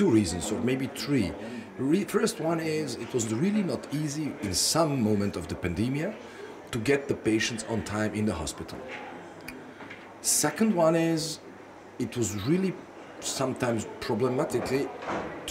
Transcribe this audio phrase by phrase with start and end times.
[0.00, 1.30] two reasons, or maybe three.
[1.76, 6.14] Re- first one is it was really not easy in some moment of the pandemic
[6.70, 8.78] to get the patients on time in the hospital.
[10.22, 11.40] Second one is
[11.98, 12.72] it was really
[13.20, 14.88] sometimes problematically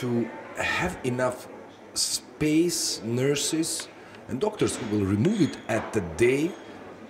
[0.02, 1.48] to have enough
[1.94, 3.88] space, nurses,
[4.30, 6.52] and doctors who will remove it at the day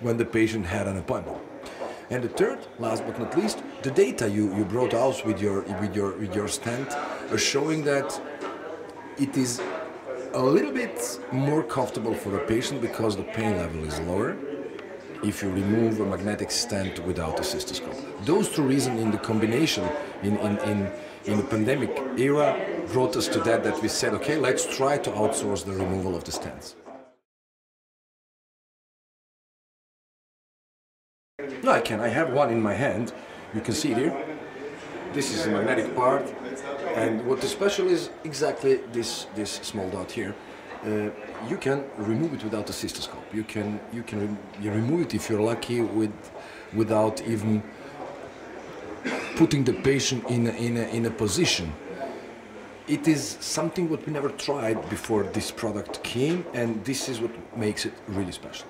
[0.01, 1.48] when the patient had an appointment.
[2.11, 5.61] And the third, last but not least, the data you, you brought out with your,
[5.79, 8.19] with, your, with your stent are uh, showing that
[9.17, 9.61] it is
[10.33, 14.35] a little bit more comfortable for the patient because the pain level is lower
[15.23, 18.25] if you remove a magnetic stent without a cystoscope.
[18.25, 19.87] Those two reasons in the combination
[20.23, 20.91] in, in, in,
[21.25, 22.57] in the pandemic era
[22.91, 26.23] brought us to that that we said, okay, let's try to outsource the removal of
[26.23, 26.75] the stents.
[31.63, 31.99] No, I can.
[31.99, 33.13] I have one in my hand.
[33.53, 34.25] You can see it here.
[35.13, 36.23] This is the magnetic part.
[36.95, 40.35] And what is special is exactly this, this small dot here.
[40.85, 41.09] Uh,
[41.49, 43.23] you can remove it without a cystoscope.
[43.33, 46.13] You can you can rem you remove it if you're lucky with
[46.73, 47.61] without even
[49.35, 51.73] putting the patient in a, in a, in a position.
[52.87, 57.31] It is something what we never tried before this product came, and this is what
[57.57, 58.67] makes it really special.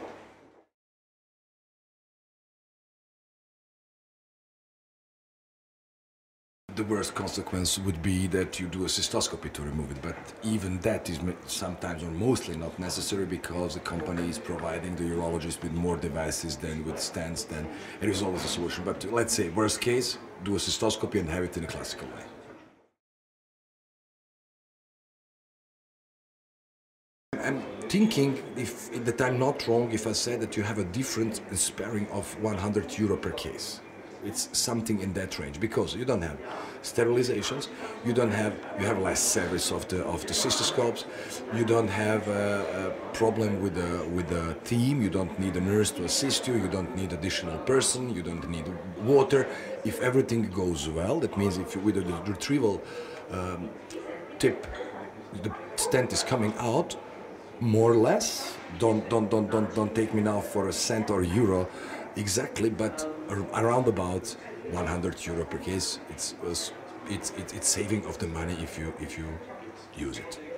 [6.79, 10.79] The worst consequence would be that you do a cystoscopy to remove it, but even
[10.79, 15.73] that is sometimes or mostly not necessary because the company is providing the urologist with
[15.73, 17.67] more devices than with stents, then
[17.99, 18.85] there is always a solution.
[18.85, 22.23] But let's say, worst case, do a cystoscopy and have it in a classical way.
[27.41, 31.41] I'm thinking if, that I'm not wrong if I say that you have a different
[31.57, 33.81] sparing of 100 euro per case
[34.23, 36.37] it's something in that range because you don't have
[36.83, 37.67] sterilizations,
[38.05, 41.03] you don't have you have less service of the of the cystoscopes,
[41.53, 45.61] you don't have a, a, problem with the with the team, you don't need a
[45.61, 48.65] nurse to assist you, you don't need additional person, you don't need
[49.03, 49.47] water.
[49.83, 52.81] If everything goes well, that means if you, with the retrieval
[53.31, 53.69] um,
[54.37, 54.67] tip,
[55.43, 56.95] the stent is coming out
[57.59, 58.55] more or less.
[58.77, 61.67] Don't don't don't don't don't take me now for a cent or euro
[62.15, 63.07] exactly, but
[63.53, 64.35] around about
[64.71, 65.99] 100 euro per case.
[66.09, 66.71] It's, it's,
[67.07, 69.27] it's, it's saving of the money if you, if you
[69.95, 70.48] use it.